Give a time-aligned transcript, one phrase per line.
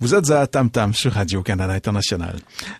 [0.00, 2.36] Vous êtes à Tam Tam sur Radio-Canada International.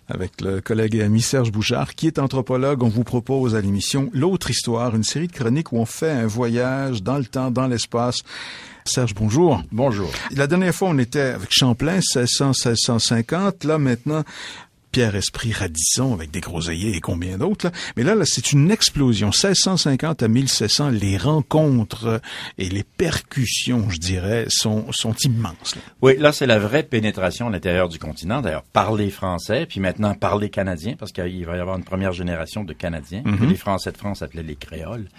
[0.09, 4.09] Avec le collègue et ami Serge Bouchard, qui est anthropologue, on vous propose à l'émission
[4.13, 7.67] L'autre histoire, une série de chroniques où on fait un voyage dans le temps, dans
[7.67, 8.17] l'espace.
[8.83, 9.63] Serge, bonjour.
[9.71, 10.11] Bonjour.
[10.35, 13.65] La dernière fois, on était avec Champlain, 1600-1650.
[13.65, 14.23] Là, maintenant,
[14.95, 17.69] Pierre Esprit Radisson avec des groseilliers et combien d'autres.
[17.97, 19.27] Mais là, là c'est une explosion.
[19.27, 22.21] 1650 à 1700, les rencontres
[22.57, 25.75] et les percussions, je dirais, sont, sont immenses.
[26.01, 28.41] Oui, là, c'est la vraie pénétration à l'intérieur du continent.
[28.41, 32.63] D'ailleurs, parler français, puis maintenant parler canadien, parce qu'il va y avoir une première génération
[32.63, 33.23] de Canadiens.
[33.23, 33.49] Mm-hmm.
[33.49, 35.09] Les Français de France appelaient les créoles.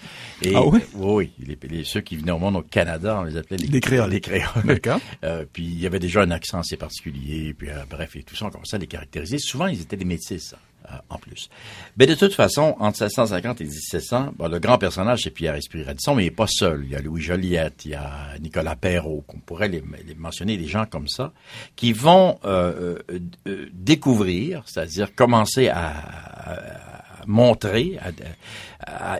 [0.41, 0.79] Et, ah oui?
[0.95, 4.09] Oui, les, ceux qui venaient au monde au Canada, on les appelait les, les créoles.
[4.09, 4.63] Les créoles.
[4.65, 4.99] D'accord.
[5.23, 8.35] Euh, puis il y avait déjà un accent assez particulier, puis euh, bref, et tout
[8.35, 9.37] ça, on commençait à les caractériser.
[9.37, 10.53] Souvent, ils étaient des métis,
[10.89, 11.49] euh, en plus.
[11.97, 16.15] Mais de toute façon, entre 1650 et 1700, le grand personnage, c'est Pierre Esprit Radisson,
[16.15, 16.83] mais il n'est pas seul.
[16.85, 19.83] Il y a Louis Joliette, il y a Nicolas Perrault, qu'on pourrait les,
[20.15, 21.33] mentionner, des gens comme ça,
[21.75, 22.99] qui vont euh,
[23.47, 25.93] euh, découvrir, c'est-à-dire commencer à,
[27.25, 27.99] montrer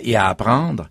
[0.02, 0.90] et à apprendre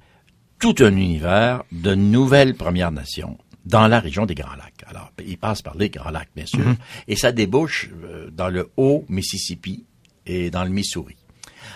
[0.59, 4.85] tout un univers de nouvelles Premières Nations dans la région des Grands Lacs.
[4.87, 6.77] Alors, il passe par les Grands Lacs, bien sûr, mhm.
[7.09, 9.85] et ça débouche euh, dans le haut Mississippi
[10.25, 11.17] et dans le Missouri.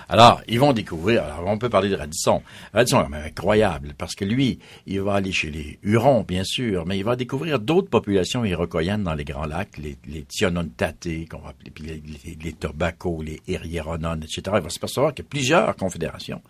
[0.09, 2.43] Alors, ils vont découvrir, alors on peut parler de Radisson.
[2.73, 6.99] Radisson est incroyable, parce que lui, il va aller chez les Hurons, bien sûr, mais
[6.99, 11.51] il va découvrir d'autres populations iroquoiennes dans les Grands Lacs, les, les Tionontate, qu'on va
[11.51, 14.43] appeler, les, les, les Tobacco, les Erieronon, etc.
[14.57, 16.43] Il va se percevoir qu'il y a plusieurs confédérations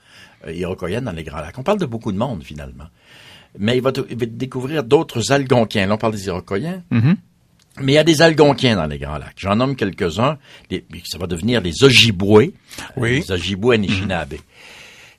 [0.47, 1.59] euh, iroquoiennes dans les Grands Lacs.
[1.59, 2.87] On parle de beaucoup de monde, finalement
[3.59, 5.87] mais il va, découvrir d'autres Algonquiens.
[5.87, 6.83] Là, on parle des Iroquoiens.
[6.93, 7.17] Mm-hmm.
[7.81, 9.37] Mais il y a des Algonquiens dans les Grands Lacs.
[9.37, 10.39] J'en nomme quelques-uns.
[11.05, 12.53] Ça va devenir les Ojibwés.
[12.97, 13.21] Oui.
[13.21, 14.35] Les Ojibwés Anishinaabe.
[14.35, 14.41] Mm-hmm.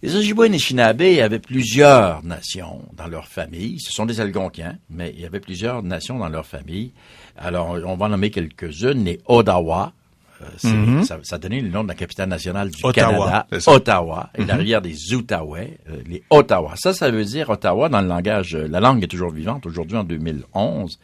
[0.04, 3.80] Les Ojibwés Anishinaabe avaient plusieurs nations dans leur famille.
[3.80, 6.92] Ce sont des Algonquiens, mais il y avait plusieurs nations dans leur famille.
[7.38, 9.04] Alors, on va nommer quelques-unes.
[9.04, 9.94] Les Odawa,
[10.42, 11.04] euh, mhm.
[11.04, 14.60] ça, ça, donnait le nom de la capitale nationale du Canada, Ottawa, et la mhm.
[14.60, 16.74] rivière des Outaouais, euh, les Ottawa.
[16.76, 20.04] Ça, ça veut dire Ottawa dans le langage, la langue est toujours vivante aujourd'hui en
[20.04, 21.00] 2011.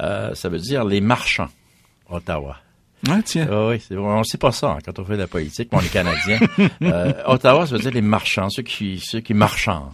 [0.00, 1.48] Euh, ça veut dire les marchands,
[2.08, 2.56] Ottawa.
[3.08, 3.46] Ah, tiens.
[3.50, 5.68] Ah oui, c'est, on ne sait pas ça hein, quand on fait de la politique,
[5.72, 6.40] on est Canadiens.
[6.82, 9.92] euh, Ottawa, ça veut dire les marchands, ceux qui, ceux qui marchandent.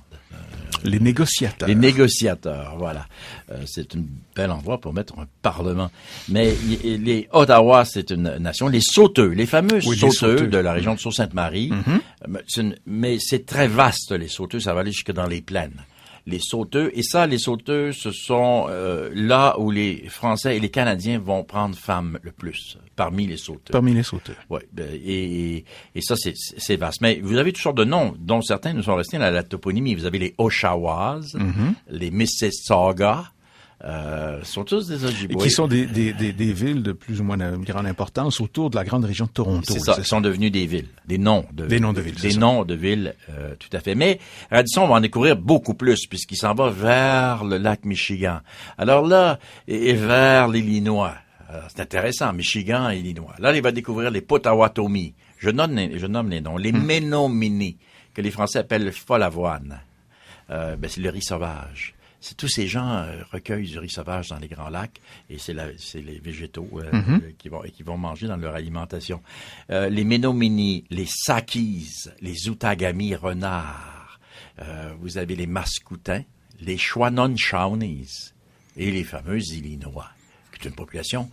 [0.84, 1.68] Les négociateurs.
[1.68, 3.06] Les négociateurs, voilà.
[3.52, 4.00] Euh, c'est un
[4.34, 5.92] bel endroit pour mettre un parlement.
[6.28, 8.66] Mais les Ottawa, c'est une nation.
[8.66, 11.70] Les sauteux, les fameux sauteux, de la région de Sault-Sainte-Marie.
[12.26, 12.74] Mm-hmm.
[12.86, 14.58] Mais c'est très vaste, les sauteux.
[14.58, 15.84] Ça va aller jusque dans les plaines
[16.26, 16.90] les sauteux.
[16.94, 21.44] Et ça, les sauteux, ce sont euh, là où les Français et les Canadiens vont
[21.44, 23.72] prendre femmes le plus, parmi les sauteux.
[23.72, 24.36] Parmi les sauteux.
[24.50, 27.00] Oui, ben, et, et ça, c'est vaste.
[27.00, 29.94] Mais vous avez toutes sortes de noms, dont certains nous sont restés dans la toponymie.
[29.94, 31.74] Vous avez les Oshawas, mm-hmm.
[31.90, 33.24] les Mississauga,
[33.84, 35.34] euh, sont tous des Ojibwés.
[35.34, 38.41] Et qui sont des, des, des, des, villes de plus ou moins de grande importance
[38.41, 39.72] autour de la grande région de Toronto.
[39.72, 42.37] C'est ça, ils sont devenus des villes, des noms de Des noms de villes, Des
[42.37, 43.97] noms de villes, euh, tout à fait.
[43.97, 44.20] Mais
[44.53, 48.38] Radisson va en découvrir beaucoup plus puisqu'il s'en va vers le lac Michigan.
[48.78, 51.14] Alors là, et, vers l'Illinois.
[51.69, 53.34] C'est intéressant, Michigan et Illinois.
[53.38, 55.12] Là, il va découvrir les Potawatomi.
[55.37, 56.56] Je nomme les, je nomme les noms.
[56.56, 56.82] Les hmm.
[56.82, 57.76] Menominee,
[58.14, 59.81] que les Français appellent le folavoine.
[60.50, 64.28] Euh, ben, c'est le riz sauvage c'est tous ces gens euh, recueillent du riz sauvage
[64.28, 67.22] dans les grands lacs et c'est les végétaux euh, mm-hmm.
[67.22, 69.20] euh, qui vont qui vont manger dans leur alimentation.
[69.68, 74.20] les Menominee, les Sakis, les Outagami renards.
[75.00, 76.22] vous avez les Mascoutins,
[76.60, 78.32] les Chouanon Shawnees
[78.76, 80.10] et les fameux Illinois,
[80.52, 81.28] qui est une population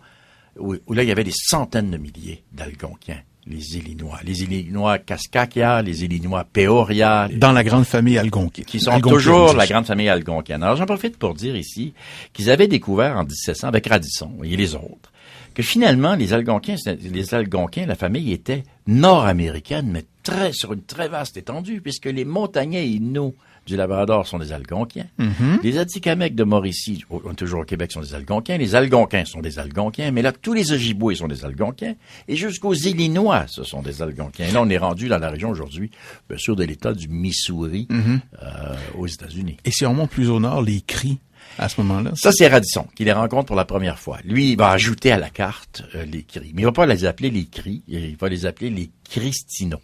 [0.56, 4.18] où, où là il y avait des centaines de milliers d'Algonquiens les Illinois.
[4.24, 7.28] Les Illinois Kaskakia, les Illinois Peoria.
[7.32, 8.64] Dans la grande famille algonquienne.
[8.64, 10.62] Qui sont toujours la grande famille algonquienne.
[10.62, 11.92] Alors j'en profite pour dire ici
[12.32, 15.12] qu'ils avaient découvert en 1700 avec Radisson et les autres
[15.52, 21.08] que finalement les Algonquins, les Algonquins, la famille était nord-américaine, mais très sur une très
[21.08, 23.34] vaste étendue, puisque les montagnais Inuits
[23.66, 25.06] du Labrador sont des Algonquiens.
[25.18, 25.62] Mm-hmm.
[25.62, 27.04] Les Atikamekw de Mauricie,
[27.36, 28.56] toujours au Québec, sont des Algonquins.
[28.56, 30.10] Les Algonquins sont des Algonquins.
[30.10, 31.94] Mais là, tous les Ojibwés sont des Algonquins.
[32.28, 34.46] Et jusqu'aux Illinois, ce sont des Algonquins.
[34.46, 35.90] Et là, on est rendu dans la région aujourd'hui,
[36.28, 38.20] bien sûr, de l'État du Missouri, mm-hmm.
[38.42, 39.56] euh, aux États-Unis.
[39.64, 41.18] Et si on monte plus au nord, les cris
[41.58, 42.12] à ce moment-là?
[42.14, 44.18] Ça, c'est Radisson qui les rencontre pour la première fois.
[44.24, 46.52] Lui, il va ajouter à la carte euh, les cris.
[46.54, 49.80] Mais il va pas les appeler les cris, il va les appeler les Christinos.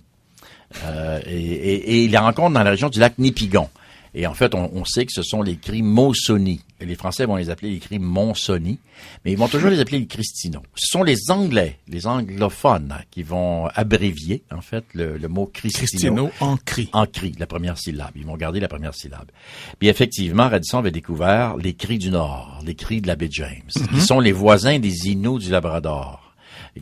[0.84, 3.68] Euh, et, et, et, il les rencontre dans la région du lac Nipigon.
[4.14, 7.36] Et en fait, on, on sait que ce sont les cris Mosoni les Français vont
[7.36, 8.78] les appeler les cris Monsoni,
[9.24, 10.62] mais ils vont toujours les appeler les Cristino.
[10.74, 15.86] Ce sont les Anglais, les anglophones, hein, qui vont abrévier, en fait, le, mot Cristino.
[15.86, 16.90] Cristino en cri.
[16.92, 18.12] En cri, la première syllabe.
[18.14, 19.30] Ils vont garder la première syllabe.
[19.78, 23.62] Puis effectivement, Radisson avait découvert les cris du Nord, les cris de la baie James,
[23.72, 24.00] qui mhm.
[24.00, 26.25] sont les voisins des Inuits du Labrador.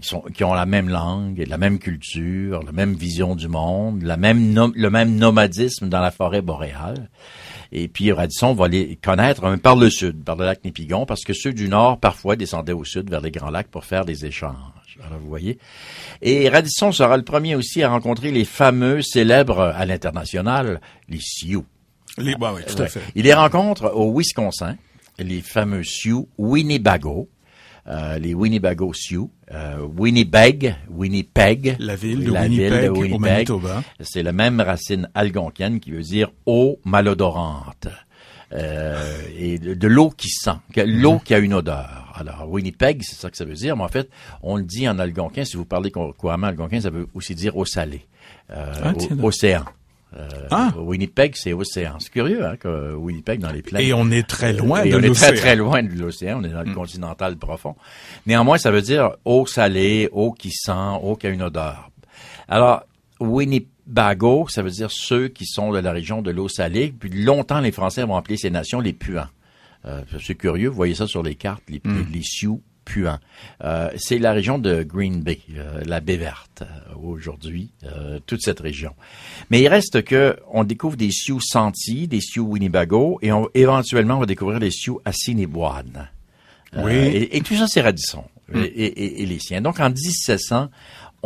[0.00, 4.02] Qui, sont, qui ont la même langue, la même culture, la même vision du monde,
[4.02, 7.11] la même le même nomadisme dans la forêt boréale.
[7.70, 11.32] Et puis Radisson va les connaître par le sud, par le lac Nipigon, parce que
[11.32, 14.55] ceux du nord, parfois, descendaient au sud vers les Grands Lacs pour faire des échanges.
[15.05, 15.58] Alors, vous voyez.
[16.23, 21.64] Et Radisson sera le premier aussi à rencontrer les fameux célèbres à l'international, les Sioux.
[22.19, 23.00] Les, bah oui, tout à fait.
[23.17, 24.76] Il les rencontre au Wisconsin,
[25.19, 27.29] les fameux Sioux Winnebago,
[27.87, 33.83] euh, les Winnebago Sioux, euh, Winnipeg, Winnipeg, la ville de Winnipeg, au Manitoba.
[34.01, 37.89] C'est la même racine algonquienne qui veut dire eau malodorante.
[38.53, 41.21] Euh, et de, l'eau qui sent, l'eau mhm.
[41.21, 42.13] qui a une odeur.
[42.15, 44.09] Alors, Winnipeg, c'est ça que ça veut dire, mais en fait,
[44.43, 47.65] on le dit en algonquin, si vous parlez couramment algonquin, ça veut aussi dire eau
[47.65, 48.07] salée,
[48.51, 48.93] euh, ah,
[49.23, 49.65] océan.
[50.17, 50.73] Euh, ah.
[50.77, 51.97] Winnipeg, c'est océan.
[51.99, 53.83] C'est curieux, hein, que Winnipeg dans les plaines.
[53.83, 55.01] Et on est très loin de l'océan.
[55.01, 56.41] On est très très loin de l'océan.
[56.41, 56.75] On est dans le mm.
[56.75, 57.75] continental profond.
[58.27, 61.91] Néanmoins, ça veut dire eau salée, eau qui sent, eau qui a une odeur.
[62.49, 62.85] Alors,
[63.19, 66.95] Winnebago, ça veut dire ceux qui sont de la région de l'eau salée.
[66.97, 69.27] Puis longtemps, les Français vont appeler ces nations les puants.
[69.87, 72.07] Euh, c'est curieux, vous voyez ça sur les cartes, les, mm.
[72.13, 73.19] les Sioux, puant.
[73.63, 77.71] Euh, c'est la région de Green Bay, euh, la baie verte euh, aujourd'hui,
[78.27, 78.95] toute cette région.
[79.51, 84.17] Mais il reste que on découvre des Sioux Senti, des Sioux Winnebago, et on, éventuellement
[84.17, 86.09] on va découvrir les Sioux Assiniboine.
[86.77, 87.29] Oui.
[87.31, 88.63] Et, tout ça c'est Radisson mm.
[88.75, 89.61] et, les siens.
[89.61, 90.71] Donc en 1700,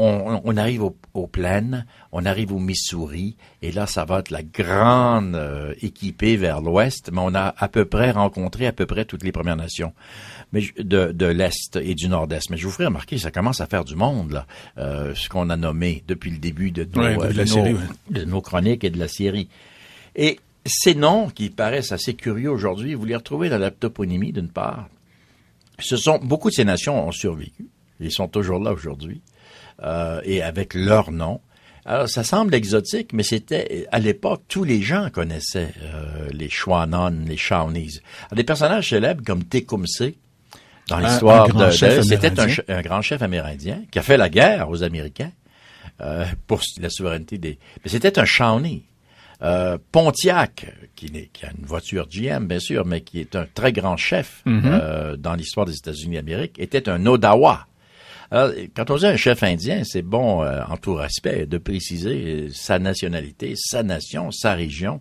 [0.01, 0.83] on, arrive
[1.15, 5.39] aux plaines, on arrive au Missouri, et là, ça va être la grande
[5.81, 9.33] équipée vers l'ouest, mais on a à peu près rencontré à peu près toutes les
[9.33, 9.93] Premières Nations
[10.53, 12.51] mais de, de l'Est et du Nord-Est.
[12.51, 14.47] Mais je vous ferai remarquer, ça commence à faire du monde, là,
[14.79, 17.77] euh, ce qu'on a nommé depuis le début de nos, de, série,
[18.11, 19.49] de nos chroniques et de la série.
[20.17, 24.49] Et ces noms qui paraissent assez curieux aujourd'hui, vous les retrouvez dans la toponymie d'une
[24.49, 24.89] part.
[25.79, 27.69] Ce sont beaucoup de ces nations ont survécu.
[28.01, 29.21] Ils sont toujours là aujourd'hui
[29.83, 31.41] euh, et avec leur nom.
[31.85, 37.25] Alors, ça semble exotique, mais c'était, à l'époque, tous les gens connaissaient euh, les Shawanones,
[37.27, 38.01] les Shawnees.
[38.33, 40.17] des personnages célèbres comme Tecumseh,
[40.89, 45.33] dans l'histoire de, c'était un, grand chef amérindien qui a fait la guerre aux Américains
[46.01, 47.59] euh, pour la souveraineté des.
[47.85, 48.85] Mais c'était un Shawnee.
[49.41, 50.67] Euh, Pontiac,
[50.97, 54.43] qui, qui, a une voiture GM bien sûr, mais qui est un très grand chef
[54.47, 54.63] mm-hmm.
[54.65, 57.67] euh, dans l'histoire des États-Unis d'Amérique, était un Odawa.
[58.31, 62.49] Alors, quand on dit un chef indien, c'est bon, euh, en tout respect, de préciser
[62.53, 65.01] sa nationalité, sa nation, sa région,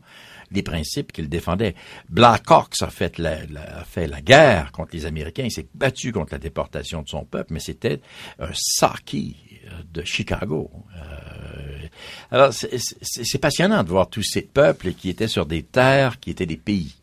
[0.52, 1.76] les principes qu'il défendait.
[2.10, 3.40] Black Hawks a fait la,
[3.76, 7.26] a fait la guerre contre les Américains, il s'est battu contre la déportation de son
[7.26, 8.00] peuple, mais c'était
[8.40, 9.36] un Saki
[9.66, 10.72] euh, de Chicago.
[10.96, 11.88] Euh,
[12.32, 16.46] alors, c'est passionnant de voir tous ces peuples qui étaient sur des terres, qui étaient
[16.46, 16.96] des pays.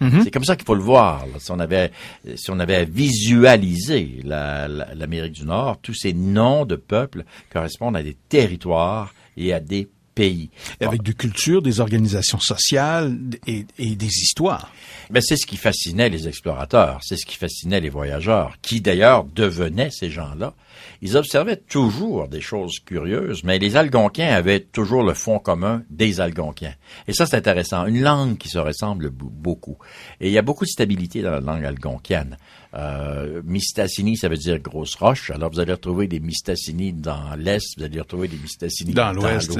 [0.00, 0.24] Mm-hmm.
[0.24, 1.24] C'est comme ça qu'il faut le voir.
[1.38, 1.90] Si on avait,
[2.36, 8.16] si on avait visualisé l'Amérique du Nord, tous ces noms de peuples correspondent à des
[8.28, 10.50] territoires et à des pays.
[10.80, 13.16] avec des cultures, des organisations sociales
[13.46, 14.72] et, des histoires.
[15.10, 19.22] Mais c'est ce qui fascinait les explorateurs, c'est ce qui fascinait les voyageurs, qui d'ailleurs
[19.24, 20.54] devenaient ces gens-là.
[21.02, 26.20] Ils observaient toujours des choses curieuses, mais les Algonquins avaient toujours le fond commun des
[26.20, 26.74] Algonquins.
[27.06, 27.86] Et ça, c'est intéressant.
[27.86, 29.78] Une langue qui se ressemble beaucoup.
[30.20, 32.36] Et il y a beaucoup de stabilité dans la langue algonquienne.
[32.74, 35.30] Euh, Mistassini, ça veut dire grosse roche.
[35.30, 39.56] Alors, vous allez retrouver des Mistassini dans l'Est, vous allez retrouver des Mistassini dans l'Ouest.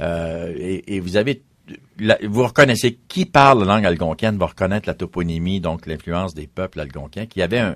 [0.00, 1.42] Euh, et, et, vous avez
[2.28, 6.80] vous reconnaissez qui parle la langue algonquienne va reconnaître la toponymie, donc l'influence des peuples
[6.80, 7.74] algonquins, qui avait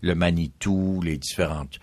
[0.00, 1.80] le Manitou, les différentes.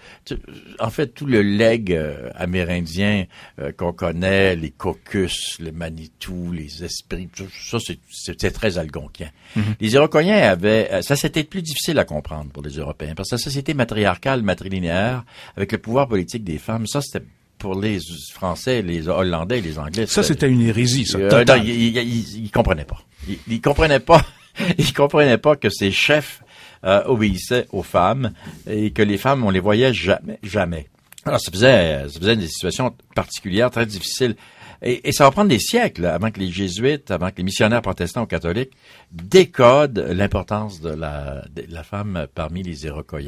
[0.79, 3.25] En fait, tout le legs euh, amérindien
[3.59, 7.29] euh, qu'on connaît, les caucus, le Manitou, les esprits,
[7.69, 7.77] ça
[8.09, 9.29] c'était très algonquin.
[9.57, 9.61] Mm-hmm.
[9.79, 13.35] Les Iroquois avaient, euh, ça c'était plus difficile à comprendre pour les Européens, parce que
[13.35, 15.25] la société matriarcale, matrilinéaire,
[15.57, 17.25] avec le pouvoir politique des femmes, ça c'était
[17.59, 17.99] pour les
[18.33, 20.07] Français, les Hollandais, les Anglais.
[20.07, 21.19] Ça, c'était une hérésie, ça.
[21.19, 23.01] Euh, non, ils, ils, comprenaient pas.
[23.27, 24.25] Ils, ils, comprenaient pas.
[24.77, 26.41] ils comprenaient pas que ces chefs
[26.85, 28.31] euh, obéissaient aux femmes
[28.67, 30.87] et que les femmes, on les voyait jamais, jamais.
[31.25, 34.35] Alors, ça faisait, ça faisait des situations particulières, très difficiles.
[34.81, 37.81] Et, et, ça va prendre des siècles avant que les jésuites, avant que les missionnaires
[37.81, 38.71] protestants ou catholiques
[39.11, 43.19] décodent l'importance de la, de la femme parmi les Iroquois.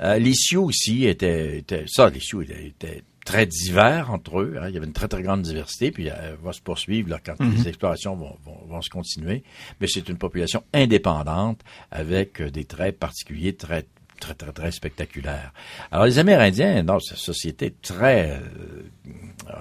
[0.00, 4.56] Euh, les Sioux aussi étaient, étaient ça, les Sioux étaient, étaient très divers entre eux.
[4.60, 4.68] Hein.
[4.68, 7.38] Il y avait une très, très grande diversité, puis elle va se poursuivre là, quand
[7.40, 7.54] Mhm.
[7.54, 9.42] les explorations vont, vont, vont se continuer.
[9.80, 11.60] Mais c'est une population indépendante
[11.90, 13.86] avec euh, des traits particuliers très
[14.20, 15.50] très, très, très spectaculaires.
[15.90, 18.38] Alors, les Amérindiens, dans cette société très...
[18.38, 18.82] euh,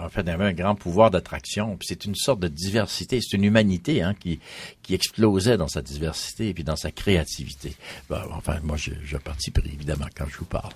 [0.04, 1.78] en fait, ils avaient un grand pouvoir d'attraction.
[1.78, 4.42] Puis c'est une sorte de diversité, c'est une humanité hein, qui,
[4.84, 7.74] qui explosait dans sa diversité et puis dans sa créativité.
[8.10, 10.74] Ben, enfin, moi, je, je participerai évidemment quand je vous parle.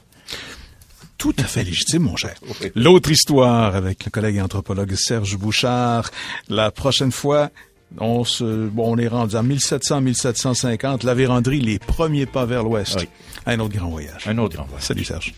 [1.23, 2.35] Tout à fait légitime, mon cher.
[2.75, 6.11] L'autre histoire avec le collègue anthropologue Serge Bouchard.
[6.49, 7.49] La prochaine fois,
[7.97, 11.05] on se, bon, on est rendu à 1700-1750.
[11.05, 12.97] La véranderie, les premiers pas vers l'ouest.
[12.99, 13.07] Oui.
[13.45, 14.27] Un autre grand voyage.
[14.27, 14.83] Un autre grand voyage.
[14.83, 15.33] Salut Serge.